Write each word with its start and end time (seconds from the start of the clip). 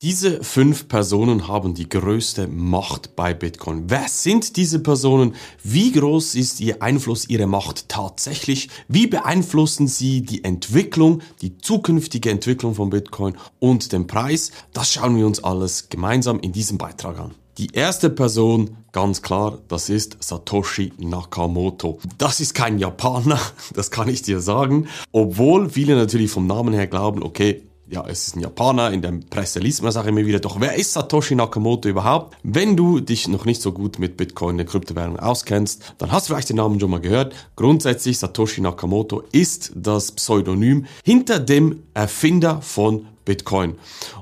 Diese 0.00 0.44
fünf 0.44 0.86
Personen 0.86 1.48
haben 1.48 1.74
die 1.74 1.88
größte 1.88 2.46
Macht 2.46 3.16
bei 3.16 3.34
Bitcoin. 3.34 3.90
Wer 3.90 4.06
sind 4.06 4.56
diese 4.56 4.78
Personen? 4.78 5.34
Wie 5.64 5.90
groß 5.90 6.36
ist 6.36 6.60
ihr 6.60 6.84
Einfluss, 6.84 7.28
ihre 7.28 7.48
Macht 7.48 7.88
tatsächlich? 7.88 8.68
Wie 8.86 9.08
beeinflussen 9.08 9.88
sie 9.88 10.22
die 10.22 10.44
Entwicklung, 10.44 11.22
die 11.42 11.58
zukünftige 11.58 12.30
Entwicklung 12.30 12.76
von 12.76 12.90
Bitcoin 12.90 13.36
und 13.58 13.90
den 13.90 14.06
Preis? 14.06 14.52
Das 14.72 14.92
schauen 14.92 15.16
wir 15.16 15.26
uns 15.26 15.42
alles 15.42 15.88
gemeinsam 15.88 16.38
in 16.38 16.52
diesem 16.52 16.78
Beitrag 16.78 17.18
an. 17.18 17.34
Die 17.58 17.72
erste 17.72 18.08
Person, 18.08 18.76
ganz 18.92 19.20
klar, 19.20 19.58
das 19.66 19.88
ist 19.88 20.18
Satoshi 20.20 20.92
Nakamoto. 20.98 21.98
Das 22.16 22.38
ist 22.38 22.54
kein 22.54 22.78
Japaner, 22.78 23.40
das 23.74 23.90
kann 23.90 24.06
ich 24.06 24.22
dir 24.22 24.40
sagen. 24.40 24.86
Obwohl 25.10 25.68
viele 25.68 25.96
natürlich 25.96 26.30
vom 26.30 26.46
Namen 26.46 26.72
her 26.72 26.86
glauben, 26.86 27.20
okay, 27.24 27.64
ja, 27.90 28.04
es 28.06 28.28
ist 28.28 28.36
ein 28.36 28.40
Japaner, 28.40 28.92
in 28.92 29.02
der 29.02 29.12
Presse 29.30 29.60
liest 29.60 29.82
man 29.82 29.88
das 29.88 29.96
auch 29.96 30.06
immer 30.06 30.24
wieder, 30.24 30.40
doch 30.40 30.60
wer 30.60 30.74
ist 30.74 30.92
Satoshi 30.92 31.34
Nakamoto 31.34 31.88
überhaupt? 31.88 32.36
Wenn 32.42 32.76
du 32.76 33.00
dich 33.00 33.28
noch 33.28 33.44
nicht 33.44 33.62
so 33.62 33.72
gut 33.72 33.98
mit 33.98 34.16
Bitcoin, 34.16 34.56
der 34.58 34.66
Kryptowährung 34.66 35.18
auskennst, 35.18 35.94
dann 35.98 36.12
hast 36.12 36.28
du 36.28 36.34
vielleicht 36.34 36.50
den 36.50 36.56
Namen 36.56 36.78
schon 36.78 36.90
mal 36.90 37.00
gehört. 37.00 37.34
Grundsätzlich 37.56 38.18
Satoshi 38.18 38.60
Nakamoto 38.60 39.22
ist 39.32 39.72
das 39.74 40.12
Pseudonym 40.12 40.86
hinter 41.02 41.38
dem 41.38 41.82
Erfinder 41.94 42.60
von 42.60 43.06
Bitcoin. 43.24 43.74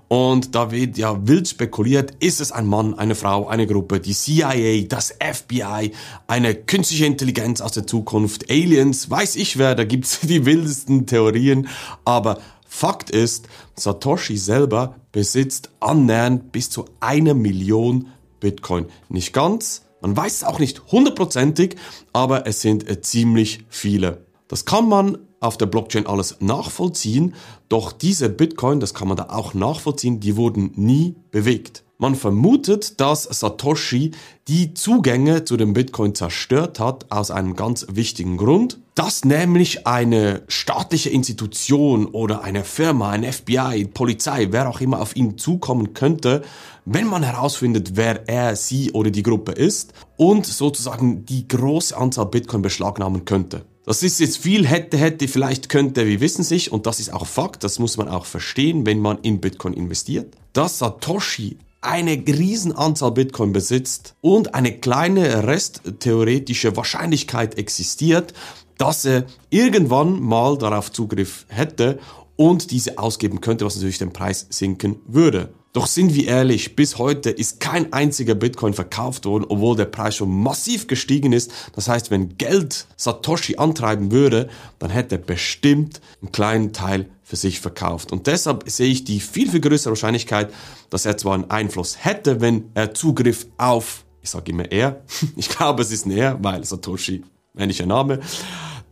Und 0.09 0.55
da 0.57 0.73
wird 0.73 0.99
ja 0.99 1.27
wild 1.27 1.49
spekuliert, 1.49 2.13
ist 2.19 2.41
es 2.41 2.51
ein 2.51 2.67
Mann, 2.67 2.95
eine 2.95 3.15
Frau, 3.15 3.47
eine 3.47 3.67
Gruppe, 3.67 4.01
die 4.01 4.15
CIA, 4.15 4.83
das 4.89 5.15
FBI, 5.21 5.93
eine 6.27 6.55
künstliche 6.55 7.07
Intelligenz 7.07 7.61
aus 7.61 7.73
der 7.73 7.87
Zukunft, 7.87 8.51
Aliens, 8.51 9.09
weiß 9.09 9.37
ich 9.37 9.59
wer, 9.59 9.77
da 9.77 9.85
gibt's 9.85 10.21
die 10.23 10.45
wildesten 10.45 11.07
Theorien, 11.07 11.69
aber 12.05 12.39
Fakt 12.77 13.09
ist, 13.09 13.49
Satoshi 13.75 14.37
selber 14.37 14.97
besitzt 15.11 15.71
annähernd 15.81 16.53
bis 16.53 16.69
zu 16.69 16.85
eine 17.01 17.33
Million 17.33 18.09
Bitcoin. 18.39 18.85
Nicht 19.09 19.33
ganz, 19.33 19.87
man 20.03 20.15
weiß 20.15 20.35
es 20.35 20.45
auch 20.45 20.59
nicht 20.59 20.83
hundertprozentig, 20.93 21.77
aber 22.13 22.47
es 22.47 22.61
sind 22.61 22.87
äh, 22.87 23.01
ziemlich 23.01 23.65
viele. 23.71 24.27
Das 24.47 24.67
kann 24.67 24.91
man 24.91 25.17
auf 25.41 25.57
der 25.57 25.65
Blockchain 25.65 26.07
alles 26.07 26.37
nachvollziehen, 26.41 27.35
doch 27.71 27.93
diese 27.93 28.29
Bitcoin, 28.29 28.79
das 28.79 28.93
kann 28.93 29.09
man 29.09 29.17
da 29.17 29.31
auch 29.31 29.55
nachvollziehen, 29.55 30.21
die 30.21 30.37
wurden 30.37 30.73
nie 30.75 31.17
bewegt. 31.31 31.83
Man 31.97 32.15
vermutet, 32.15 33.01
dass 33.01 33.23
Satoshi 33.23 34.11
die 34.49 34.75
Zugänge 34.75 35.47
zu 35.47 35.57
dem 35.57 35.73
Bitcoin 35.73 36.15
zerstört 36.15 36.79
hat 36.79 37.11
aus 37.11 37.31
einem 37.31 37.57
ganz 37.57 37.87
wichtigen 37.89 38.37
Grund, 38.37 38.81
dass 38.97 39.27
nämlich 39.27 39.87
eine 39.87 40.43
staatliche 40.49 41.11
Institution 41.11 42.07
oder 42.07 42.43
eine 42.43 42.65
Firma, 42.65 43.11
ein 43.11 43.31
FBI, 43.31 43.89
Polizei, 43.93 44.49
wer 44.51 44.71
auch 44.71 44.81
immer 44.81 45.03
auf 45.03 45.15
ihn 45.15 45.37
zukommen 45.37 45.93
könnte, 45.93 46.43
wenn 46.87 47.07
man 47.07 47.23
herausfindet, 47.23 47.93
wer 47.95 48.27
er, 48.27 48.57
sie 48.57 48.93
oder 48.93 49.11
die 49.11 49.23
Gruppe 49.23 49.53
ist 49.53 49.93
und 50.17 50.47
sozusagen 50.47 51.27
die 51.27 51.47
große 51.47 51.95
Anzahl 51.95 52.27
Bitcoin 52.27 52.63
beschlagnahmen 52.63 53.27
könnte. 53.27 53.67
Das 53.85 54.03
ist 54.03 54.19
jetzt 54.19 54.39
viel 54.39 54.67
hätte, 54.67 54.97
hätte, 54.97 55.29
vielleicht 55.29 55.69
könnte, 55.69 56.07
wir 56.07 56.21
wissen 56.21 56.43
sich 56.43 56.73
und 56.73 56.87
das 56.87 56.99
ist 56.99 57.13
auch 57.13 57.27
Fakt, 57.27 57.65
das 57.65 57.79
muss 57.79 57.99
man 57.99 58.09
auch 58.09 58.25
verstehen, 58.25 58.87
wenn 58.87 59.01
man 59.01 59.19
in 59.19 59.43
Bitcoin 59.43 59.75
investiert. 59.75 60.35
Dass 60.55 60.79
Satoshi 60.79 61.59
eine 61.83 62.13
Riesenanzahl 62.13 63.13
Bitcoin 63.13 63.53
besitzt 63.53 64.15
und 64.23 64.55
eine 64.55 64.73
kleine 64.73 65.47
resttheoretische 65.47 66.77
Wahrscheinlichkeit 66.77 67.59
existiert, 67.59 68.33
dass 68.79 69.05
er 69.05 69.25
irgendwann 69.51 70.21
mal 70.21 70.59
darauf 70.59 70.93
Zugriff 70.93 71.47
hätte 71.49 71.99
und 72.37 72.71
diese 72.71 72.99
ausgeben 72.99 73.41
könnte, 73.41 73.65
was 73.65 73.77
natürlich 73.77 73.99
den 73.99 74.13
Preis 74.13 74.47
sinken 74.51 74.97
würde. 75.07 75.51
Doch 75.77 75.87
sind 75.87 76.15
wir 76.15 76.27
ehrlich, 76.27 76.75
bis 76.75 76.97
heute 76.97 77.29
ist 77.29 77.61
kein 77.61 77.93
einziger 77.93 78.35
Bitcoin 78.35 78.73
verkauft 78.73 79.27
worden, 79.27 79.45
obwohl 79.47 79.77
der 79.77 79.85
Preis 79.85 80.17
schon 80.17 80.31
massiv 80.31 80.87
gestiegen 80.87 81.35
ist. 81.35 81.53
Das 81.75 81.87
heißt, 81.87 82.11
wenn 82.11 82.39
Geld 82.39 82.87
Satoshi 82.97 83.57
antreiben 83.57 84.11
würde, 84.11 84.49
dann 84.79 84.89
hätte 84.89 85.17
er 85.17 85.21
bestimmt 85.21 86.01
einen 86.23 86.33
kleinen 86.33 86.73
Teil 86.73 87.11
für 87.23 87.37
sich 87.37 87.61
verkauft. 87.61 88.11
Und 88.11 88.27
deshalb 88.27 88.65
sehe 88.71 88.87
ich 88.87 89.05
die 89.05 89.21
viel, 89.21 89.51
viel 89.51 89.61
größere 89.61 89.91
Wahrscheinlichkeit, 89.91 90.51
dass 90.89 91.05
er 91.05 91.19
zwar 91.19 91.35
einen 91.35 91.51
Einfluss 91.51 92.03
hätte, 92.03 92.41
wenn 92.41 92.71
er 92.73 92.95
Zugriff 92.95 93.47
auf, 93.59 94.07
ich 94.23 94.31
sage 94.31 94.53
immer 94.53 94.73
er, 94.73 95.03
ich 95.37 95.51
glaube 95.51 95.83
es 95.83 95.93
ist 95.93 96.07
ein 96.07 96.13
er, 96.13 96.43
weil 96.43 96.65
Satoshi, 96.65 97.23
männlicher 97.57 97.87
Name, 97.87 98.21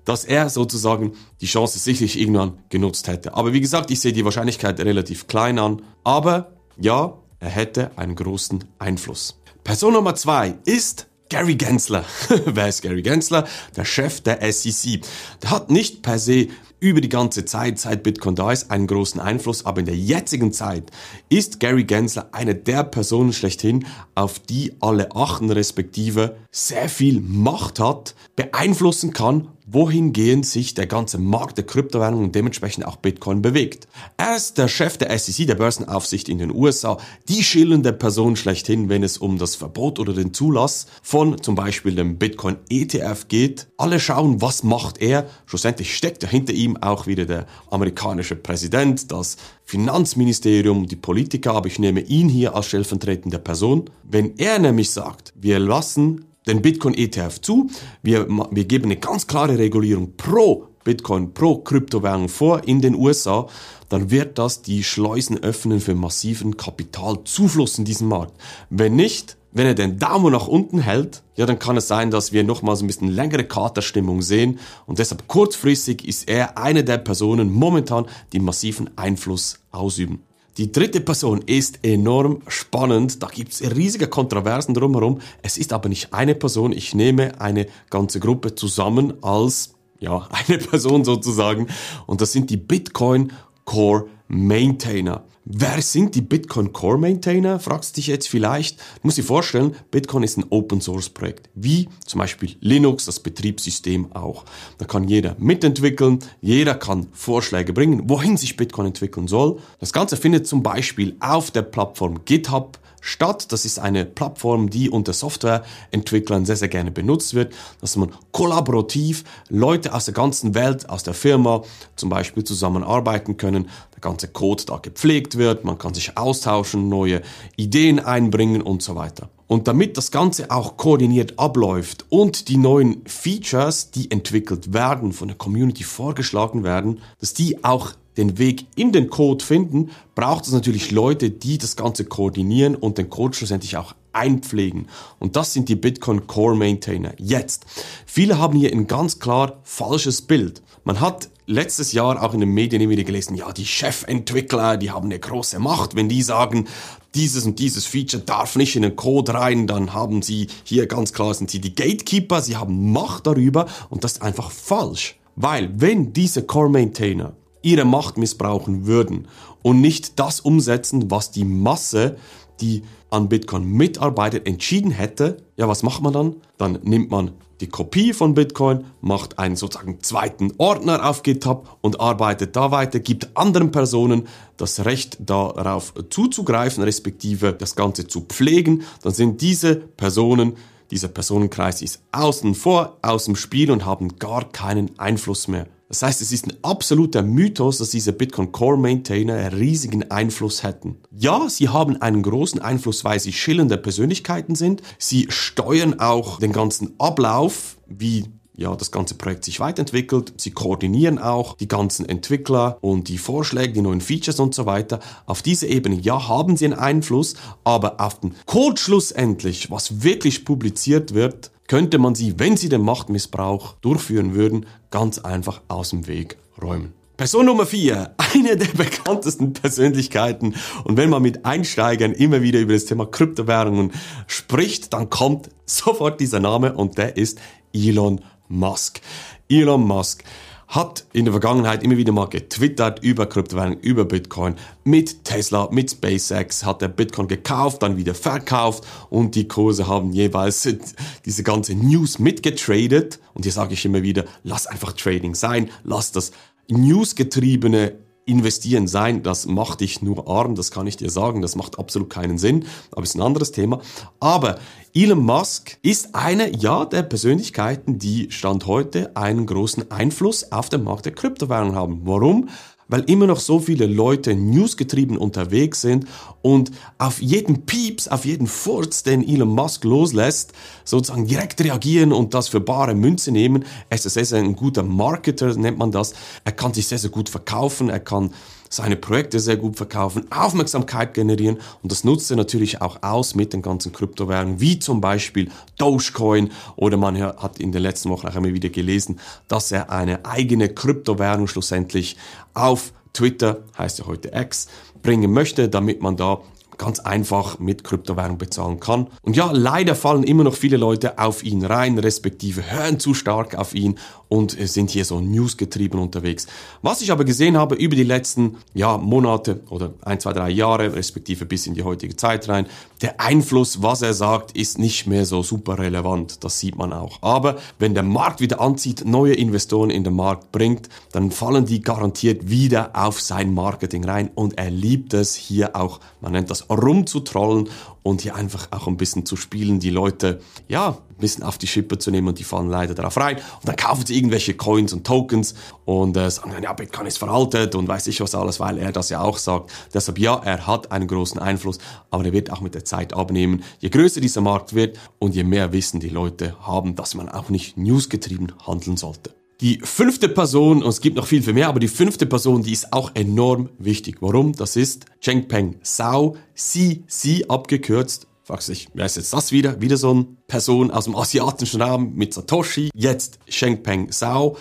dass 0.05 0.25
er 0.25 0.51
sozusagen 0.51 1.13
die 1.41 1.47
Chance 1.47 1.79
sicherlich 1.79 2.19
irgendwann 2.19 2.59
genutzt 2.69 3.09
hätte. 3.09 3.35
Aber 3.35 3.53
wie 3.53 3.61
gesagt, 3.61 3.91
ich 3.91 4.01
sehe 4.01 4.13
die 4.13 4.25
Wahrscheinlichkeit 4.25 4.81
relativ 4.81 5.27
klein 5.27 5.59
an. 5.59 5.83
Aber 6.03 6.53
ja, 6.79 7.19
er 7.41 7.49
hätte 7.49 7.91
einen 7.97 8.15
großen 8.15 8.65
Einfluss. 8.79 9.41
Person 9.63 9.95
Nummer 9.95 10.15
zwei 10.15 10.55
ist 10.65 11.07
Gary 11.31 11.55
Gensler. 11.57 12.05
Wer 12.45 12.69
ist 12.69 12.83
Gary 12.83 13.03
Gensler? 13.03 13.47
Der 13.77 13.85
Chef 13.85 14.21
der 14.21 14.41
SEC. 14.53 15.01
Der 15.43 15.51
hat 15.51 15.71
nicht 15.71 16.03
per 16.03 16.19
se 16.19 16.49
über 16.85 17.01
die 17.01 17.09
ganze 17.09 17.45
Zeit, 17.47 17.79
seit 17.79 18.03
Bitcoin 18.03 18.35
da 18.35 18.53
ist, 18.53 18.71
einen 18.71 18.87
großen 18.87 19.21
Einfluss, 19.21 19.65
aber 19.65 19.81
in 19.81 19.87
der 19.87 19.97
jetzigen 19.97 20.53
Zeit 20.53 20.91
ist 21.31 21.59
Gary 21.59 21.85
Gensler 21.85 22.29
eine 22.33 22.55
der 22.55 22.85
Personen 22.85 23.33
schlechthin, 23.33 23.87
auf 24.15 24.39
die 24.39 24.75
alle 24.81 25.17
achten, 25.17 25.51
respektive 25.51 26.37
sehr 26.51 26.91
viel 26.91 27.21
Macht 27.21 27.81
hat, 27.81 28.15
beeinflussen 28.37 29.13
kann 29.13 29.49
wohingehend 29.67 30.45
sich 30.45 30.75
der 30.75 30.87
ganze 30.87 31.19
Markt 31.19 31.57
der 31.57 31.65
Kryptowährungen 31.65 32.25
und 32.25 32.35
dementsprechend 32.35 32.87
auch 32.87 32.97
Bitcoin 32.97 33.41
bewegt. 33.41 33.89
Er 34.17 34.37
ist 34.37 34.59
der 34.59 34.69
Chef 34.69 34.99
der 34.99 35.17
SEC, 35.19 35.47
der 35.47 35.55
Börsenaufsicht 35.55 36.29
in 36.29 36.39
den 36.39 36.55
USA, 36.55 36.99
die 37.29 37.43
schillernde 37.43 37.93
Person 37.93 38.37
schlechthin, 38.37 38.89
wenn 38.89 39.03
es 39.03 39.17
um 39.17 39.39
das 39.39 39.57
Verbot 39.57 39.99
oder 39.99 40.13
den 40.13 40.35
Zulass 40.35 40.87
von 41.03 41.41
zum 41.41 41.55
Beispiel 41.55 41.95
dem 41.95 42.19
Bitcoin 42.19 42.57
ETF 42.69 43.29
geht. 43.29 43.69
Alle 43.79 44.01
schauen, 44.01 44.43
was 44.43 44.63
macht 44.63 45.01
er. 45.01 45.27
Schlussendlich 45.47 45.97
steckt 45.97 46.23
ja 46.23 46.29
hinter 46.29 46.53
ihm 46.53 46.77
auch 46.77 47.07
wieder 47.07 47.25
der 47.25 47.47
amerikanische 47.71 48.37
Präsident, 48.37 49.11
das 49.13 49.37
Finanzministerium, 49.65 50.87
die 50.87 50.97
Politiker, 50.97 51.55
aber 51.55 51.69
ich 51.69 51.79
nehme 51.79 52.01
ihn 52.01 52.29
hier 52.29 52.55
als 52.55 52.67
stellvertretende 52.67 53.39
Person. 53.39 53.91
Wenn 54.03 54.37
er 54.37 54.59
nämlich 54.59 54.91
sagt, 54.91 55.33
wir 55.37 55.59
lassen 55.59 56.27
den 56.47 56.63
Bitcoin 56.63 56.95
ETF 56.95 57.41
zu. 57.41 57.71
Wir, 58.03 58.29
wir 58.29 58.65
geben 58.65 58.87
eine 58.87 58.97
ganz 58.97 59.27
klare 59.27 59.59
Regulierung 59.59 60.13
pro 60.17 60.69
Bitcoin, 60.85 61.33
pro 61.33 61.59
Kryptowährung 61.59 62.29
vor 62.29 62.63
in 62.69 62.81
den 62.81 62.95
USA, 62.95 63.49
dann 63.89 64.11
wird 64.11 64.39
das 64.39 64.63
die 64.63 64.85
Schleusen 64.85 65.43
öffnen 65.43 65.81
für 65.81 65.95
massiven 65.95 66.57
Kapitalzufluss 66.57 67.79
in 67.79 67.85
diesen 67.85 68.07
Markt. 68.07 68.35
Wenn 68.71 68.95
nicht, 68.95 69.37
wenn 69.53 69.67
er 69.67 69.75
den 69.75 69.99
Daumen 69.99 70.33
nach 70.33 70.47
unten 70.47 70.81
hält, 70.81 71.23
ja, 71.37 71.47
dann 71.47 71.59
kann 71.59 71.77
es 71.77 71.89
sein, 71.89 72.11
dass 72.11 72.33
wir 72.33 72.45
nochmals 72.45 72.83
ein 72.83 72.87
bisschen 72.87 73.09
längere 73.09 73.45
Katerstimmung 73.45 74.21
sehen 74.21 74.59
und 74.87 74.99
deshalb 74.99 75.27
kurzfristig 75.27 76.07
ist 76.07 76.29
er 76.29 76.59
eine 76.59 76.85
der 76.85 76.99
Personen 76.99 77.53
momentan, 77.53 78.07
die 78.33 78.41
massiven 78.41 78.91
Einfluss 78.97 79.61
ausüben. 79.71 80.23
Die 80.57 80.71
dritte 80.71 81.01
Person 81.01 81.43
ist 81.47 81.81
enorm 81.83 82.43
spannend. 82.47 83.23
Da 83.23 83.27
gibt's 83.27 83.61
riesige 83.61 84.07
Kontroversen 84.07 84.73
drumherum. 84.73 85.21
Es 85.43 85.59
ist 85.59 85.73
aber 85.73 85.89
nicht 85.89 86.15
eine 86.15 86.37
Person. 86.37 86.73
Ich 86.73 86.95
nehme 86.95 87.41
eine 87.41 87.67
ganze 87.91 88.21
Gruppe 88.21 88.55
zusammen 88.55 89.15
als 89.23 89.75
ja, 89.99 90.29
eine 90.49 90.59
Person 90.59 91.05
sozusagen. 91.05 91.67
Und 92.07 92.21
das 92.21 92.33
sind 92.33 92.51
die 92.51 92.57
Bitcoin 92.57 93.33
Core 93.65 94.07
Maintainer. 94.29 95.25
Wer 95.45 95.83
sind 95.83 96.15
die 96.15 96.23
Bitcoin 96.23 96.73
Core 96.73 96.97
Maintainer? 96.97 97.61
Fragst 97.61 97.95
du 97.95 97.95
dich 97.97 98.07
jetzt 98.07 98.29
vielleicht. 98.29 98.79
Du 98.79 98.85
musst 99.03 99.19
dir 99.19 99.25
vorstellen, 99.25 99.77
Bitcoin 99.91 100.23
ist 100.23 100.39
ein 100.39 100.47
Open 100.49 100.81
Source 100.81 101.11
Projekt. 101.11 101.51
Wie 101.55 101.89
zum 102.07 102.21
Beispiel 102.21 102.57
Linux, 102.61 103.05
das 103.05 103.21
Betriebssystem 103.21 104.13
auch. 104.13 104.45
Da 104.79 104.87
kann 104.87 105.07
jeder 105.07 105.37
mitentwickeln, 105.39 106.21
jeder 106.41 106.75
kann 106.75 107.09
Vorschläge 107.13 107.75
bringen, 107.75 108.09
wohin 108.09 108.39
sich 108.39 108.57
Bitcoin 108.57 108.87
entwickeln 108.87 109.29
soll. 109.29 109.59
Das 109.81 109.93
Ganze 109.93 110.17
findet 110.17 110.47
zum 110.47 110.63
Beispiel 110.63 111.15
auf 111.21 111.51
der 111.51 111.63
Plattform 111.63 112.25
GitHub 112.25 112.79
statt. 113.05 113.53
Das 113.53 113.65
ist 113.65 113.79
eine 113.79 114.05
Plattform, 114.05 114.71
die 114.71 114.91
unter 114.91 115.13
Softwareentwicklern 115.13 116.47
sehr, 116.47 116.57
sehr 116.57 116.69
gerne 116.69 116.91
benutzt 116.91 117.35
wird, 117.35 117.53
dass 117.81 117.97
man 117.97 118.11
kollaborativ 118.33 119.25
Leute 119.49 119.95
aus 119.95 120.07
der 120.07 120.15
ganzen 120.15 120.55
Welt, 120.55 120.89
aus 120.89 121.03
der 121.03 121.15
Firma 121.15 121.63
zum 121.97 122.09
Beispiel 122.09 122.43
zusammenarbeiten 122.43 123.37
können, 123.37 123.69
der 123.95 124.01
ganze 124.01 124.29
Code 124.29 124.65
da 124.67 124.79
gepflegt 124.79 125.37
wird, 125.37 125.65
man 125.65 125.79
kann 125.79 125.95
sich 125.95 126.17
austauschen, 126.17 126.89
neue 126.89 127.23
Ideen 127.57 128.01
einbringen 128.01 128.63
und 128.63 128.83
so 128.83 128.97
weiter. 128.97 129.29
Und 129.47 129.69
damit 129.69 129.99
das 129.99 130.11
Ganze 130.11 130.51
auch 130.51 130.79
koordiniert 130.79 131.39
abläuft 131.39 132.07
und 132.09 132.49
die 132.49 132.57
neuen 132.57 133.07
Features, 133.07 133.91
die 133.91 134.11
entwickelt 134.11 134.73
werden, 134.73 135.13
von 135.13 135.29
der 135.29 135.37
Community 135.37 135.85
vorgeschlagen 135.85 136.65
werden, 136.65 137.01
dass 137.21 137.35
die 137.35 137.63
auch 137.63 137.93
den 138.17 138.39
Weg 138.39 138.67
in 138.77 138.93
den 138.93 139.11
Code 139.11 139.45
finden, 139.45 139.91
braucht 140.15 140.47
es 140.47 140.53
natürlich 140.53 140.91
Leute, 140.91 141.31
die 141.31 141.59
das 141.59 141.77
Ganze 141.77 142.05
koordinieren 142.05 142.75
und 142.75 142.99
den 142.99 143.11
Code 143.11 143.37
schlussendlich 143.37 143.77
auch 143.77 143.95
einpflegen. 144.13 144.89
Und 145.19 145.37
das 145.37 145.53
sind 145.53 145.69
die 145.69 145.75
Bitcoin 145.75 146.27
Core 146.27 146.57
Maintainer. 146.57 147.13
Jetzt. 147.19 147.67
Viele 148.07 148.39
haben 148.39 148.57
hier 148.57 148.73
ein 148.73 148.87
ganz 148.87 149.19
klar 149.19 149.59
falsches 149.65 150.23
Bild. 150.23 150.63
Man 150.85 151.01
hat 151.01 151.29
letztes 151.47 151.93
Jahr 151.93 152.23
auch 152.23 152.35
in 152.35 152.41
den 152.41 152.51
Medien 152.51 152.81
immer 152.81 152.93
wieder 152.93 153.05
gelesen, 153.05 153.35
ja, 153.35 153.53
die 153.53 153.67
Chefentwickler, 153.67 154.77
die 154.77 154.91
haben 154.91 155.07
eine 155.07 155.19
große 155.19 155.59
Macht, 155.59 155.95
wenn 155.95 156.09
die 156.09 156.23
sagen, 156.23 156.67
dieses 157.15 157.45
und 157.45 157.59
dieses 157.59 157.87
Feature 157.87 158.23
darf 158.23 158.57
nicht 158.57 158.77
in 158.77 158.83
den 158.83 158.97
Code 158.97 159.35
rein, 159.35 159.67
dann 159.67 159.93
haben 159.93 160.23
sie 160.23 160.49
hier 160.65 160.87
ganz 160.87 161.13
klar 161.13 161.33
sind 161.35 161.51
sie 161.51 161.61
die 161.61 161.75
Gatekeeper, 161.75 162.41
sie 162.41 162.57
haben 162.57 162.93
Macht 162.93 163.27
darüber 163.27 163.67
und 163.89 164.05
das 164.05 164.13
ist 164.13 164.23
einfach 164.23 164.51
falsch. 164.51 165.17
Weil 165.37 165.71
wenn 165.81 166.13
diese 166.13 166.45
Core 166.45 166.71
Maintainer 166.71 167.35
ihre 167.65 167.85
Macht 167.85 168.19
missbrauchen 168.19 168.87
würden 168.87 169.29
und 169.63 169.81
nicht 169.81 170.19
das 170.21 170.41
umsetzen, 170.41 171.11
was 171.11 171.31
die 171.31 171.45
Masse, 171.45 172.17
die 172.61 172.83
an 173.11 173.29
Bitcoin 173.29 173.65
mitarbeitet, 173.65 174.47
entschieden 174.47 174.91
hätte, 174.91 175.39
ja, 175.57 175.69
was 175.69 175.83
macht 175.83 176.03
man 176.03 176.13
dann? 176.13 176.37
Dann 176.59 176.79
nimmt 176.83 177.11
man 177.11 177.33
die 177.61 177.69
Kopie 177.69 178.13
von 178.13 178.35
Bitcoin, 178.35 178.85
macht 179.01 179.39
einen 179.39 179.57
sozusagen 179.57 180.01
zweiten 180.03 180.53
Ordner 180.59 181.09
auf 181.09 181.23
GitHub 181.23 181.79
und 181.81 182.01
arbeitet 182.01 182.57
da 182.57 182.71
weiter, 182.71 182.99
gibt 182.99 183.37
anderen 183.37 183.71
Personen 183.71 184.27
das 184.57 184.85
Recht 184.85 185.17
darauf 185.21 185.95
zuzugreifen, 186.11 186.83
respektive 186.83 187.53
das 187.53 187.77
Ganze 187.77 188.07
zu 188.07 188.23
pflegen. 188.23 188.83
Dann 189.03 189.15
sind 189.15 189.41
diese 189.41 189.77
Personen, 189.77 190.55
dieser 190.91 191.09
Personenkreis 191.09 191.81
ist 191.81 192.03
außen 192.13 192.55
vor, 192.55 192.99
aus 193.03 193.25
dem 193.25 193.37
Spiel 193.37 193.71
und 193.71 193.87
haben 193.87 194.19
gar 194.19 194.51
keinen 194.51 194.99
Einfluss 194.99 195.49
mehr. 195.49 195.67
Das 195.89 196.03
heißt, 196.03 196.23
es 196.23 196.33
ist 196.33 196.47
ein 196.47 196.55
absoluter 196.63 197.23
Mythos, 197.23 197.79
dass 197.79 197.91
diese 197.91 198.13
Bitcoin 198.13 198.53
Core 198.53 198.79
Maintainer 198.79 199.35
einen 199.35 199.59
riesigen 199.59 200.11
Einfluss 200.11 200.63
hätten. 200.63 200.97
Ja, 201.11 201.49
sie 201.49 201.69
haben 201.69 202.01
einen 202.01 202.23
großen 202.23 202.61
Einfluss, 202.61 203.05
weil 203.05 203.21
sie 203.21 203.33
schillernde 203.33 203.77
Persönlichkeiten 203.77 204.55
sind. 204.55 204.83
Sie 204.99 205.27
steuern 205.29 206.01
auch 206.01 206.39
den 206.39 206.53
ganzen 206.53 206.95
Ablauf, 206.99 207.77
wie 207.87 208.25
ja, 208.57 208.75
das 208.77 208.93
ganze 208.93 209.15
Projekt 209.17 209.45
sich 209.45 209.61
weiterentwickelt. 209.61 210.33
Sie 210.37 210.53
koordinieren 210.53 211.19
auch 211.19 211.57
die 211.57 211.69
ganzen 211.69 212.09
Entwickler 212.09 212.79
und 212.81 213.09
die 213.09 213.19
Vorschläge, 213.19 213.73
die 213.73 213.83
neuen 213.83 214.01
Features 214.01 214.39
und 214.39 214.55
so 214.55 214.65
weiter. 214.65 215.01
Auf 215.27 215.43
dieser 215.43 215.67
Ebene, 215.67 215.97
ja, 215.97 216.29
haben 216.29 216.57
sie 216.57 216.67
einen 216.67 216.75
Einfluss, 216.75 217.35
aber 217.65 218.01
auf 218.01 218.21
den 218.21 218.35
Code 218.47 218.81
schlussendlich, 218.81 219.71
was 219.71 220.03
wirklich 220.03 220.45
publiziert 220.45 221.15
wird, 221.15 221.51
könnte 221.69 221.99
man 221.99 222.15
sie, 222.15 222.39
wenn 222.39 222.57
sie 222.57 222.69
den 222.69 222.83
Machtmissbrauch 222.83 223.75
durchführen 223.81 224.35
würden, 224.35 224.67
ganz 224.91 225.19
einfach 225.19 225.63
aus 225.69 225.91
dem 225.91 226.07
Weg 226.07 226.37
räumen. 226.61 226.93
Person 227.17 227.47
Nummer 227.47 227.65
4, 227.65 228.15
eine 228.35 228.57
der 228.57 228.67
bekanntesten 228.67 229.53
Persönlichkeiten. 229.53 230.55
Und 230.83 230.97
wenn 230.97 231.11
man 231.11 231.23
mit 231.23 231.45
Einsteigern 231.45 232.13
immer 232.13 232.43
wieder 232.43 232.61
über 232.61 232.73
das 232.73 232.87
Thema 232.87 233.07
Kryptowährungen 233.07 233.93
spricht, 234.27 234.93
dann 234.93 235.11
kommt 235.11 235.51
sofort 235.67 236.21
dieser 236.21 236.41
Name 236.41 236.75
und 236.75 236.99
der 236.99 237.17
ist 237.17 237.41
Elon 237.73 238.21
Musk. 238.49 239.01
Elon 239.49 239.87
Musk 239.87 240.25
hat 240.69 241.05
in 241.13 241.25
der 241.25 241.33
Vergangenheit 241.33 241.83
immer 241.83 241.97
wieder 241.97 242.13
mal 242.13 242.29
getwittert 242.29 243.03
über 243.03 243.27
Kryptowährungen, 243.27 243.81
über 243.81 244.05
Bitcoin. 244.05 244.57
Mit 244.85 245.25
Tesla, 245.25 245.69
mit 245.71 245.91
SpaceX 245.91 246.65
hat 246.65 246.83
er 246.83 246.89
Bitcoin 246.89 247.29
gekauft, 247.29 247.83
dann 247.83 247.97
wieder 247.97 248.15
verkauft 248.15 248.85
und 249.11 249.35
die 249.35 249.49
Kurse 249.49 249.87
haben 249.87 250.13
jeweils 250.13 250.69
diese 251.25 251.43
ganze 251.43 251.75
News 251.75 252.19
mitgetradet. 252.19 253.21
Und 253.35 253.45
hier 253.45 253.53
sage 253.53 253.75
ich 253.75 253.85
immer 253.85 254.03
wieder, 254.03 254.25
lass 254.43 254.67
einfach 254.67 254.93
Trading 254.93 255.35
sein, 255.35 255.71
lass 255.83 256.13
das 256.13 256.33
Newsgetriebene 256.69 258.04
investieren 258.27 258.87
sein, 258.89 259.23
das 259.23 259.47
macht 259.47 259.81
dich 259.81 260.03
nur 260.03 260.29
arm, 260.29 260.55
das 260.55 260.71
kann 260.71 260.87
ich 260.87 260.97
dir 260.97 261.11
sagen, 261.11 261.43
das 261.43 261.57
macht 261.57 261.79
absolut 261.79 262.11
keinen 262.11 262.39
Sinn, 262.39 262.67
aber 262.91 263.03
ist 263.03 263.15
ein 263.15 263.23
anderes 263.23 263.53
Thema. 263.53 263.81
Aber 264.21 264.59
Elon 264.95 265.25
Musk 265.25 265.79
ist 265.83 266.15
eine, 266.15 266.57
ja, 266.57 266.85
der 266.85 267.03
Persönlichkeiten, 267.03 267.99
die 267.99 268.31
Stand 268.31 268.67
heute 268.67 269.17
einen 269.17 269.47
großen 269.47 269.91
Einfluss 269.91 270.53
auf 270.53 270.69
den 270.69 270.85
Markt 270.85 271.05
der 271.05 271.15
Kryptowährungen 271.15 271.75
haben. 271.75 272.03
Warum? 272.05 272.49
Weil 272.89 273.03
immer 273.03 273.27
noch 273.27 273.41
so 273.41 273.59
viele 273.61 273.87
Leute 273.87 274.35
newsgetrieben 274.35 275.17
unterwegs 275.17 275.81
sind 275.81 276.07
und 276.43 276.71
auf 276.99 277.21
jeden 277.21 277.67
Pieps, 277.67 278.09
auf 278.09 278.25
jeden 278.25 278.47
Furz, 278.47 279.03
den 279.03 279.27
Elon 279.27 279.49
Musk 279.49 279.85
loslässt, 279.85 280.53
sozusagen 280.85 281.27
direkt 281.27 281.63
reagieren 281.63 282.13
und 282.13 282.35
das 282.35 282.49
für 282.49 282.61
bare 282.61 282.95
Münze 282.95 283.33
nehmen. 283.33 283.65
Er 283.89 283.97
ist 283.97 284.05
sehr, 284.05 284.25
sehr 284.25 284.41
ein 284.41 284.57
guter 284.57 284.83
Marketer, 284.83 285.55
nennt 285.57 285.79
man 285.79 285.93
das. 285.93 286.15
Er 286.45 286.53
kann 286.53 286.75
sich 286.75 286.87
sehr, 286.87 286.99
sehr 286.99 287.11
gut 287.11 287.29
verkaufen, 287.29 287.89
er 287.89 288.01
kann 288.01 288.31
seine 288.75 288.97
Projekte 288.97 289.39
sehr 289.41 289.57
gut 289.57 289.77
verkaufen, 289.77 290.31
Aufmerksamkeit 290.31 291.15
generieren 291.15 291.59
und 291.83 291.93
das 291.93 292.05
nutzt 292.05 292.31
er 292.31 292.37
natürlich 292.37 292.81
auch 292.81 293.03
aus 293.03 293.35
mit 293.35 293.53
den 293.53 293.63
ganzen 293.63 293.93
Kryptowährungen, 293.93 294.61
wie 294.61 294.79
zum 294.79 295.01
Beispiel 295.01 295.51
Dogecoin 295.79 296.51
oder 296.77 296.97
man 296.97 297.21
hat 297.21 297.61
in 297.61 297.73
den 297.73 297.83
letzten 297.83 298.11
Wochen 298.11 298.27
auch 298.27 298.35
immer 298.35 298.53
wieder 298.53 298.69
gelesen, 298.71 299.21
dass 299.49 299.71
er 299.71 299.91
eine 299.91 300.25
eigene 300.25 300.69
Kryptowährung 300.69 301.47
schlussendlich 301.47 302.17
auf 302.53 302.93
Twitter, 303.13 303.63
heißt 303.79 304.01
ja 304.01 304.07
heute 304.07 304.33
X, 304.35 304.67
bringen 305.03 305.33
möchte, 305.33 305.69
damit 305.69 306.03
man 306.03 306.17
da 306.17 306.41
ganz 306.79 307.01
einfach 307.01 307.59
mit 307.59 307.85
Kryptowährung 307.85 308.39
bezahlen 308.39 308.81
kann. 308.81 309.09
Und 309.23 309.37
ja, 309.37 309.51
leider 309.53 309.95
fallen 309.95 310.25
immer 310.25 310.45
noch 310.45 310.55
viele 310.55 310.77
Leute 310.77 311.19
auf 311.19 311.43
ihn 311.43 311.65
rein, 311.65 311.99
respektive 311.99 312.71
hören 312.71 312.99
zu 312.99 313.15
stark 313.15 313.57
auf 313.57 313.75
ihn 313.75 313.99
und 314.29 314.57
sind 314.69 314.91
hier 314.91 315.05
so 315.05 315.21
newsgetrieben 315.21 316.01
unterwegs. 316.01 316.47
Was 316.83 317.03
ich 317.03 317.13
aber 317.13 317.25
gesehen 317.25 317.57
habe 317.57 317.77
über 317.77 317.95
die 317.95 318.03
letzten 318.03 318.57
ja, 318.75 318.99
Monate 318.99 319.61
oder 319.71 319.95
ein, 320.03 320.19
zwei, 320.19 320.33
drei 320.33 320.51
Jahre, 320.51 320.95
respektive 320.95 321.47
bis 321.47 321.67
in 321.67 321.75
die 321.75 321.85
heutige 321.85 322.17
Zeit 322.17 322.49
rein, 322.49 322.67
der 323.01 323.21
Einfluss, 323.21 323.83
was 323.83 324.03
er 324.03 324.15
sagt, 324.15 324.57
ist 324.57 324.79
nicht 324.79 325.07
mehr 325.07 325.25
so 325.25 325.43
super 325.43 325.79
relevant. 325.79 326.43
Das 326.43 326.59
sieht 326.59 326.77
man 326.77 326.93
auch. 326.93 327.23
Aber 327.23 327.59
wenn 327.79 327.95
der 327.95 328.03
Markt 328.03 328.41
wieder 328.41 328.61
anzieht, 328.61 329.05
neue 329.05 329.35
Investoren 329.35 329.91
in 329.91 330.05
den 330.05 330.17
Markt 330.17 330.51
bringt, 330.51 330.89
dann 331.13 331.31
fallen 331.31 331.67
die 331.67 331.83
garantiert 331.83 332.51
wieder 332.51 332.91
auf 332.95 333.21
sein 333.21 333.55
Marketing 333.55 334.05
rein 334.05 334.31
und 334.35 334.59
er 334.59 334.71
liebt 334.71 335.15
es 335.15 335.35
hier 335.35 335.77
auch, 335.77 336.01
man 336.21 336.33
nennt 336.33 336.51
das 336.51 336.64
rumzutrollen 336.69 337.69
und 338.03 338.21
hier 338.21 338.35
einfach 338.35 338.69
auch 338.71 338.87
ein 338.87 338.97
bisschen 338.97 339.25
zu 339.25 339.35
spielen, 339.37 339.81
die 339.81 339.91
Leute, 339.91 340.41
ja, 340.69 340.89
ein 340.91 341.21
bisschen 341.21 341.43
auf 341.43 341.59
die 341.59 341.67
Schippe 341.67 341.99
zu 341.99 342.11
nehmen 342.11 342.29
und 342.29 342.39
die 342.39 342.45
fallen 342.45 342.69
leider 342.69 342.95
darauf 342.95 343.17
rein. 343.17 343.37
Und 343.37 343.67
dann 343.67 343.77
kaufen 343.77 344.05
sie 344.05 344.17
irgendwelche 344.17 344.55
Coins 344.55 344.93
und 344.93 345.07
Tokens 345.07 345.55
und 345.85 346.17
äh, 346.17 346.31
sagen, 346.31 346.53
ja, 346.63 346.73
Bitcoin 346.73 347.07
ist 347.07 347.19
veraltet 347.19 347.75
und 347.75 347.89
weiß 347.89 348.07
ich 348.09 348.21
was 348.21 348.35
alles, 348.35 348.61
weil 348.61 348.79
er 348.79 348.93
das 348.93 349.09
ja 349.09 349.23
auch 349.23 349.39
sagt. 349.39 349.71
Deshalb, 349.95 350.19
ja, 350.19 350.37
er 350.45 350.67
hat 350.67 350.93
einen 350.93 351.09
großen 351.09 351.41
Einfluss, 351.41 351.79
aber 352.11 352.25
er 352.25 352.33
wird 352.33 352.53
auch 352.53 352.61
mit 352.61 352.75
der 352.75 352.85
Zeit 352.85 353.15
abnehmen. 353.15 353.63
Je 353.81 353.89
größer 353.89 354.21
dieser 354.21 354.43
Markt 354.43 354.75
wird 354.75 354.99
und 355.19 355.35
je 355.35 355.45
mehr 355.45 355.73
Wissen 355.73 356.01
die 356.01 356.11
Leute 356.11 356.57
haben, 356.61 356.97
dass 356.97 357.15
man 357.15 357.29
auch 357.29 357.49
nicht 357.49 357.77
newsgetrieben 357.77 358.53
handeln 358.67 358.97
sollte. 358.97 359.35
Die 359.65 359.81
fünfte 359.83 360.29
Person, 360.29 360.83
und 360.83 360.91
es 360.91 361.01
gibt 361.01 361.17
noch 361.17 361.27
viel, 361.27 361.43
viel 361.43 361.55
mehr, 361.55 361.69
aber 361.69 361.81
die 361.81 361.89
fünfte 361.89 362.27
Person, 362.27 362.63
die 362.63 362.73
ist 362.75 362.93
auch 362.93 363.13
enorm 363.15 363.71
wichtig. 363.79 364.17
Warum? 364.21 364.53
Das 364.53 364.77
ist 364.77 365.07
Chengpeng 365.23 365.77
Zhao, 365.83 366.37
CC 366.55 367.47
abgekürzt. 367.49 368.27
Fragst 368.43 368.69
dich, 368.69 368.89
wer 368.93 369.07
ist 369.07 369.17
jetzt 369.17 369.33
das 369.33 369.53
wieder? 369.53 369.81
Wieder 369.81 369.97
so 369.97 370.11
eine 370.11 370.27
Person 370.49 370.91
aus 370.91 371.05
dem 371.05 371.17
asiatischen 371.17 371.81
Raum 371.81 372.13
mit 372.15 372.35
Satoshi. 372.35 372.91
Jetzt 372.95 373.39
Chengpeng 373.49 374.11
Zhao. 374.11 374.59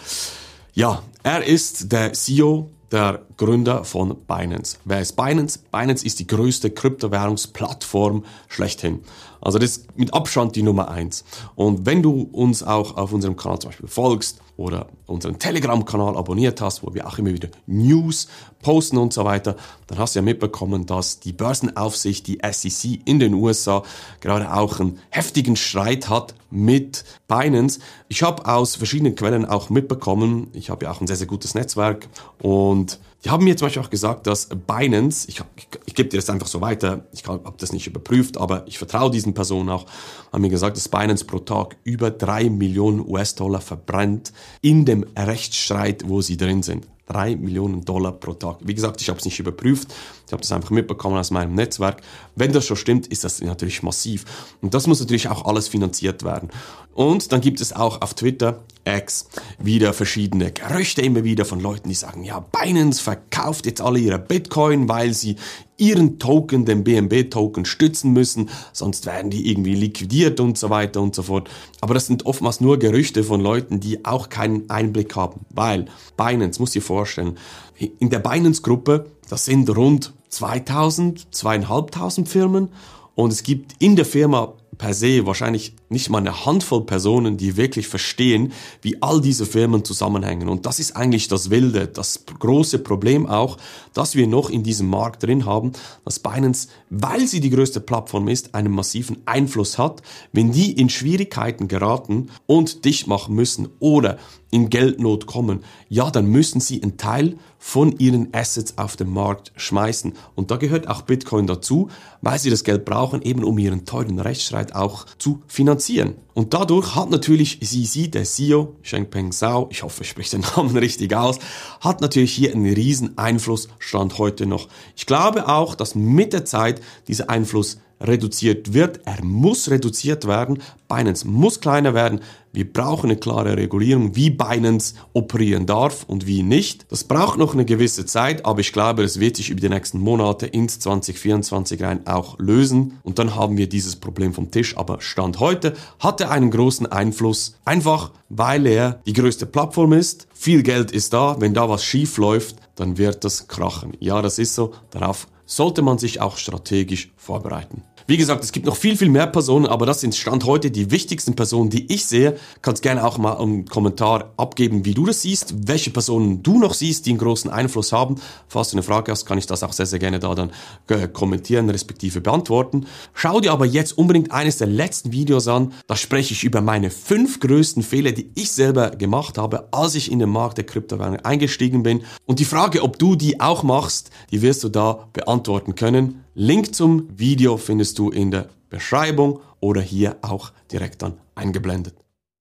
Ja, 0.71 1.03
er 1.21 1.43
ist 1.43 1.91
der 1.91 2.13
CEO 2.13 2.69
der 2.89 3.25
Gründer 3.37 3.83
von 3.83 4.15
Binance. 4.27 4.77
Wer 4.85 5.01
ist 5.01 5.15
Binance? 5.15 5.59
Binance 5.71 6.05
ist 6.05 6.19
die 6.19 6.27
größte 6.27 6.71
Kryptowährungsplattform 6.71 8.23
schlechthin. 8.47 8.99
Also 9.43 9.59
das 9.59 9.77
ist 9.77 9.97
mit 9.97 10.13
Abstand 10.13 10.55
die 10.55 10.63
Nummer 10.63 10.89
eins. 10.89 11.25
Und 11.55 11.85
wenn 11.85 12.01
du 12.01 12.29
uns 12.31 12.63
auch 12.63 12.95
auf 12.95 13.11
unserem 13.11 13.35
Kanal 13.35 13.59
zum 13.59 13.71
Beispiel 13.71 13.89
folgst 13.89 14.39
oder 14.55 14.87
unseren 15.05 15.37
Telegram-Kanal 15.37 16.15
abonniert 16.15 16.61
hast, 16.61 16.81
wo 16.83 16.93
wir 16.93 17.05
auch 17.07 17.17
immer 17.17 17.33
wieder 17.33 17.49
News 17.67 18.27
posten 18.61 18.97
und 18.97 19.11
so 19.11 19.25
weiter, 19.25 19.57
dann 19.87 19.97
hast 19.97 20.15
du 20.15 20.19
ja 20.19 20.23
mitbekommen, 20.23 20.85
dass 20.85 21.19
die 21.19 21.33
Börsenaufsicht, 21.33 22.25
die 22.27 22.39
SEC 22.49 23.01
in 23.03 23.19
den 23.19 23.33
USA, 23.33 23.83
gerade 24.21 24.53
auch 24.53 24.79
einen 24.79 24.99
heftigen 25.09 25.57
Streit 25.57 26.07
hat 26.07 26.35
mit 26.49 27.03
Binance. 27.27 27.79
Ich 28.07 28.23
habe 28.23 28.45
aus 28.47 28.77
verschiedenen 28.77 29.15
Quellen 29.15 29.45
auch 29.45 29.69
mitbekommen, 29.69 30.47
ich 30.53 30.69
habe 30.69 30.85
ja 30.85 30.91
auch 30.91 31.01
ein 31.01 31.07
sehr, 31.07 31.17
sehr 31.17 31.27
gutes 31.27 31.53
Netzwerk 31.53 32.07
und 32.41 32.99
die 33.23 33.29
haben 33.29 33.43
mir 33.43 33.55
zum 33.55 33.67
Beispiel 33.67 33.81
auch 33.81 33.89
gesagt, 33.89 34.27
dass 34.27 34.49
Binance, 34.49 35.29
ich, 35.29 35.41
ich, 35.55 35.67
ich 35.85 35.95
gebe 35.95 36.09
dir 36.09 36.17
das 36.17 36.29
einfach 36.29 36.47
so 36.47 36.59
weiter, 36.59 37.05
ich 37.13 37.25
habe 37.25 37.53
das 37.57 37.71
nicht 37.71 37.87
überprüft, 37.87 38.37
aber 38.37 38.67
ich 38.67 38.77
vertraue 38.77 39.11
diesen 39.11 39.33
Personen 39.33 39.69
auch, 39.69 39.85
haben 40.31 40.41
mir 40.41 40.49
gesagt, 40.49 40.75
dass 40.75 40.89
Binance 40.89 41.25
pro 41.25 41.39
Tag 41.39 41.77
über 41.83 42.11
drei 42.11 42.49
Millionen 42.49 42.99
US-Dollar 42.99 43.61
verbrennt 43.61 44.33
in 44.61 44.85
dem 44.85 45.05
Rechtsstreit, 45.17 46.03
wo 46.07 46.21
sie 46.21 46.37
drin 46.37 46.63
sind. 46.63 46.87
3 47.07 47.35
Millionen 47.35 47.83
Dollar 47.83 48.13
pro 48.13 48.33
Tag. 48.33 48.59
Wie 48.61 48.73
gesagt, 48.73 49.01
ich 49.01 49.09
habe 49.09 49.19
es 49.19 49.25
nicht 49.25 49.39
überprüft. 49.39 49.93
Ich 50.25 50.31
habe 50.31 50.41
das 50.41 50.51
einfach 50.51 50.69
mitbekommen 50.69 51.17
aus 51.17 51.31
meinem 51.31 51.53
Netzwerk. 51.53 52.01
Wenn 52.35 52.53
das 52.53 52.65
schon 52.65 52.77
stimmt, 52.77 53.07
ist 53.07 53.23
das 53.23 53.41
natürlich 53.41 53.83
massiv. 53.83 54.23
Und 54.61 54.73
das 54.73 54.87
muss 54.87 55.01
natürlich 55.01 55.27
auch 55.27 55.45
alles 55.45 55.67
finanziert 55.67 56.23
werden. 56.23 56.49
Und 56.93 57.31
dann 57.31 57.41
gibt 57.41 57.59
es 57.59 57.73
auch 57.73 58.01
auf 58.01 58.13
Twitter 58.13 58.63
X 58.85 59.27
wieder 59.59 59.93
verschiedene 59.93 60.51
Gerüchte 60.51 61.01
immer 61.01 61.23
wieder 61.23 61.45
von 61.45 61.59
Leuten, 61.59 61.89
die 61.89 61.95
sagen, 61.95 62.23
ja, 62.23 62.39
Binance 62.39 63.01
verkauft 63.01 63.65
jetzt 63.65 63.81
alle 63.81 63.99
ihre 63.99 64.19
Bitcoin, 64.19 64.89
weil 64.89 65.13
sie 65.13 65.37
ihren 65.77 66.19
Token, 66.19 66.65
den 66.65 66.83
BNB-Token, 66.83 67.65
stützen 67.65 68.13
müssen, 68.13 68.49
sonst 68.71 69.05
werden 69.05 69.31
die 69.31 69.49
irgendwie 69.49 69.75
liquidiert 69.75 70.39
und 70.39 70.57
so 70.57 70.69
weiter 70.69 71.01
und 71.01 71.15
so 71.15 71.23
fort. 71.23 71.49
Aber 71.81 71.93
das 71.93 72.07
sind 72.07 72.25
oftmals 72.25 72.61
nur 72.61 72.77
Gerüchte 72.77 73.23
von 73.23 73.41
Leuten, 73.41 73.79
die 73.79 74.05
auch 74.05 74.29
keinen 74.29 74.69
Einblick 74.69 75.15
haben, 75.15 75.41
weil 75.49 75.85
Binance, 76.17 76.59
muss 76.59 76.75
ihr 76.75 76.81
vorstellen, 76.81 77.37
in 77.77 78.09
der 78.09 78.19
Binance-Gruppe, 78.19 79.07
das 79.29 79.45
sind 79.45 79.75
rund 79.75 80.13
2000, 80.29 81.27
2500 81.33 82.27
Firmen 82.27 82.69
und 83.15 83.31
es 83.31 83.43
gibt 83.43 83.73
in 83.79 83.95
der 83.95 84.05
Firma 84.05 84.53
per 84.83 84.93
se 84.93 85.25
wahrscheinlich 85.25 85.75
nicht 85.87 86.09
mal 86.09 86.17
eine 86.17 86.45
Handvoll 86.45 86.85
Personen, 86.85 87.37
die 87.37 87.55
wirklich 87.55 87.87
verstehen, 87.87 88.51
wie 88.81 89.01
all 89.01 89.21
diese 89.21 89.45
Firmen 89.45 89.85
zusammenhängen. 89.85 90.49
Und 90.49 90.65
das 90.65 90.79
ist 90.79 90.97
eigentlich 90.97 91.29
das 91.29 91.49
Wilde, 91.49 91.87
das 91.87 92.25
große 92.37 92.79
Problem 92.79 93.25
auch, 93.25 93.55
dass 93.93 94.15
wir 94.15 94.27
noch 94.27 94.49
in 94.49 94.61
diesem 94.61 94.89
Markt 94.89 95.23
drin 95.23 95.45
haben, 95.45 95.71
dass 96.03 96.19
Binance, 96.19 96.67
weil 96.89 97.27
sie 97.27 97.39
die 97.39 97.49
größte 97.49 97.79
Plattform 97.79 98.27
ist, 98.27 98.55
einen 98.55 98.73
massiven 98.73 99.21
Einfluss 99.25 99.77
hat. 99.77 100.01
Wenn 100.33 100.51
die 100.51 100.73
in 100.73 100.89
Schwierigkeiten 100.89 101.69
geraten 101.69 102.29
und 102.45 102.83
dicht 102.83 103.07
machen 103.07 103.35
müssen 103.35 103.69
oder 103.79 104.17
in 104.51 104.69
Geldnot 104.69 105.25
kommen, 105.25 105.63
ja, 105.89 106.11
dann 106.11 106.27
müssen 106.27 106.59
sie 106.59 106.83
einen 106.83 106.97
Teil 106.97 107.37
von 107.57 107.97
ihren 107.97 108.27
Assets 108.33 108.77
auf 108.77 108.95
den 108.95 109.09
Markt 109.09 109.51
schmeißen. 109.55 110.13
Und 110.35 110.51
da 110.51 110.57
gehört 110.57 110.87
auch 110.87 111.03
Bitcoin 111.03 111.47
dazu, 111.47 111.89
weil 112.21 112.37
sie 112.37 112.51
das 112.51 112.63
Geld 112.63 112.85
brauchen, 112.85 113.21
eben 113.23 113.43
um 113.43 113.57
ihren 113.57 113.85
teuren 113.85 114.19
Rechtsstreit 114.19 114.72
auch 114.75 115.05
zu 115.17 115.41
finanzieren. 115.47 116.15
Und 116.33 116.53
dadurch 116.53 116.95
hat 116.95 117.09
natürlich 117.09 117.59
Sisi, 117.61 118.09
der 118.09 118.23
CEO, 118.23 118.75
Shengpeng 118.81 119.31
Zhao, 119.31 119.67
ich 119.71 119.83
hoffe, 119.83 120.03
ich 120.03 120.09
spreche 120.09 120.37
den 120.37 120.45
Namen 120.55 120.75
richtig 120.77 121.15
aus, 121.15 121.39
hat 121.79 122.01
natürlich 122.01 122.33
hier 122.33 122.53
einen 122.53 122.71
riesen 122.73 123.17
Einfluss, 123.17 123.67
stand 123.79 124.17
heute 124.17 124.45
noch. 124.45 124.67
Ich 124.95 125.05
glaube 125.05 125.47
auch, 125.47 125.75
dass 125.75 125.95
mit 125.95 126.33
der 126.33 126.45
Zeit 126.45 126.81
dieser 127.07 127.29
Einfluss 127.29 127.79
reduziert 128.03 128.73
wird. 128.73 128.99
Er 129.05 129.23
muss 129.23 129.69
reduziert 129.69 130.27
werden. 130.27 130.59
Binance 130.87 131.27
muss 131.27 131.59
kleiner 131.59 131.93
werden. 131.93 132.19
Wir 132.51 132.71
brauchen 132.71 133.09
eine 133.09 133.19
klare 133.19 133.57
Regulierung, 133.57 134.15
wie 134.15 134.29
Binance 134.29 134.93
operieren 135.13 135.65
darf 135.65 136.03
und 136.07 136.27
wie 136.27 136.43
nicht. 136.43 136.85
Das 136.91 137.03
braucht 137.03 137.39
noch 137.39 137.53
eine 137.53 137.65
gewisse 137.65 138.05
Zeit, 138.05 138.45
aber 138.45 138.59
ich 138.59 138.73
glaube, 138.73 139.03
es 139.03 139.19
wird 139.19 139.37
sich 139.37 139.49
über 139.49 139.59
die 139.59 139.69
nächsten 139.69 139.99
Monate 139.99 140.45
ins 140.45 140.77
2024 140.79 141.81
rein 141.81 142.05
auch 142.05 142.37
lösen. 142.37 142.99
Und 143.01 143.17
dann 143.17 143.35
haben 143.35 143.57
wir 143.57 143.67
dieses 143.67 143.95
Problem 143.95 144.33
vom 144.33 144.51
Tisch. 144.51 144.77
Aber 144.77 145.01
Stand 145.01 145.39
heute 145.39 145.73
hat 145.99 146.21
er 146.21 146.29
einen 146.29 146.51
großen 146.51 146.85
Einfluss, 146.85 147.55
einfach 147.65 148.11
weil 148.29 148.67
er 148.67 149.01
die 149.07 149.13
größte 149.13 149.47
Plattform 149.47 149.93
ist. 149.93 150.27
Viel 150.33 150.61
Geld 150.61 150.91
ist 150.91 151.13
da. 151.13 151.37
Wenn 151.39 151.55
da 151.55 151.69
was 151.69 151.83
schief 151.83 152.17
läuft, 152.17 152.57
dann 152.75 152.99
wird 152.99 153.23
das 153.23 153.47
krachen. 153.47 153.93
Ja, 153.99 154.21
das 154.21 154.37
ist 154.37 154.53
so. 154.53 154.73
Darauf 154.91 155.27
sollte 155.45 155.81
man 155.81 155.97
sich 155.97 156.21
auch 156.21 156.37
strategisch 156.37 157.11
vorbereiten. 157.15 157.83
Wie 158.05 158.17
gesagt, 158.17 158.43
es 158.43 158.51
gibt 158.51 158.65
noch 158.65 158.75
viel, 158.75 158.97
viel 158.97 159.09
mehr 159.09 159.27
Personen, 159.27 159.65
aber 159.65 159.85
das 159.85 160.01
sind 160.01 160.13
Stand 160.13 160.43
heute 160.45 160.71
die 160.71 160.91
wichtigsten 160.91 161.35
Personen, 161.35 161.69
die 161.69 161.91
ich 161.93 162.05
sehe. 162.05 162.37
Kannst 162.61 162.83
gerne 162.83 163.05
auch 163.05 163.17
mal 163.17 163.37
einen 163.37 163.65
Kommentar 163.65 164.33
abgeben, 164.35 164.83
wie 164.83 164.93
du 164.93 165.05
das 165.05 165.21
siehst, 165.21 165.67
welche 165.67 165.89
Personen 165.89 166.43
du 166.43 166.59
noch 166.59 166.73
siehst, 166.73 167.05
die 167.05 167.11
einen 167.11 167.19
großen 167.19 167.49
Einfluss 167.49 167.93
haben. 167.93 168.15
Falls 168.49 168.71
du 168.71 168.75
eine 168.75 168.83
Frage 168.83 169.11
hast, 169.11 169.25
kann 169.25 169.37
ich 169.37 169.47
das 169.47 169.63
auch 169.63 169.71
sehr, 169.71 169.85
sehr 169.85 169.99
gerne 169.99 170.19
da 170.19 170.35
dann 170.35 170.51
äh, 170.89 171.07
kommentieren, 171.07 171.69
respektive 171.69 172.19
beantworten. 172.19 172.87
Schau 173.13 173.39
dir 173.39 173.53
aber 173.53 173.65
jetzt 173.65 173.97
unbedingt 173.97 174.31
eines 174.31 174.57
der 174.57 174.67
letzten 174.67 175.13
Videos 175.13 175.47
an. 175.47 175.71
Da 175.87 175.95
spreche 175.95 176.33
ich 176.33 176.43
über 176.43 176.59
meine 176.61 176.91
fünf 176.91 177.39
größten 177.39 177.83
Fehler, 177.83 178.11
die 178.11 178.29
ich 178.35 178.51
selber 178.51 178.91
gemacht 178.91 179.37
habe, 179.37 179.69
als 179.71 179.95
ich 179.95 180.11
in 180.11 180.19
den 180.19 180.29
Markt 180.29 180.57
der 180.57 180.65
Kryptowährung 180.65 181.17
eingestiegen 181.21 181.83
bin. 181.83 182.03
Und 182.25 182.39
die 182.39 182.45
Frage, 182.45 182.83
ob 182.83 182.99
du 182.99 183.15
die 183.15 183.39
auch 183.39 183.63
machst, 183.63 184.09
die 184.31 184.41
wirst 184.41 184.63
du 184.63 184.69
da 184.69 185.07
beantworten 185.13 185.75
können. 185.75 186.23
Link 186.35 186.73
zum 186.73 187.07
Video 187.15 187.57
findest 187.57 187.99
du 187.99 188.09
in 188.09 188.31
der 188.31 188.49
Beschreibung 188.69 189.39
oder 189.59 189.81
hier 189.81 190.17
auch 190.23 190.51
direkt 190.71 191.03
dann 191.03 191.19
eingeblendet. 191.35 192.02